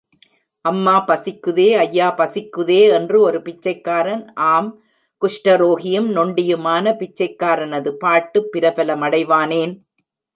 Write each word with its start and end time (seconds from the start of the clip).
அம்மா 0.65 0.93
பசிக்குதே, 1.07 1.67
ஐயா 1.75 2.07
பசிக்குதே 2.17 2.79
என்று 2.91 3.17
ஒரு 3.21 3.39
பிச்சைக்காரன் 3.41 4.23
ஆம் 4.45 4.69
குஷ்டரோகியும், 5.21 6.09
நொண்டியுமான 6.11 6.95
பிச்சைக்காரனது 6.95 7.91
பாட்டு 7.95 8.41
பிரபல 8.49 8.95
மடைவானேன்? 8.95 9.75